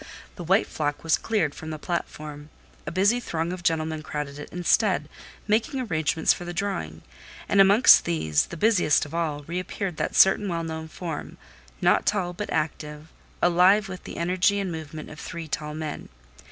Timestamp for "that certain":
9.97-10.47